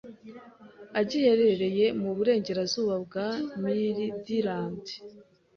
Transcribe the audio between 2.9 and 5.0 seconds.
bwa Midland